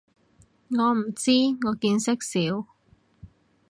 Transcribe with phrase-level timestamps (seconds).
[0.71, 1.31] 我唔知，
[1.67, 2.65] 我見識少